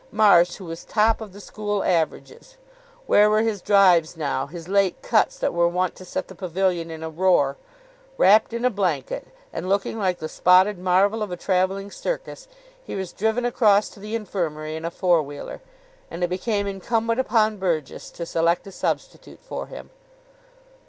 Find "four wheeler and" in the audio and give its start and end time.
14.89-16.23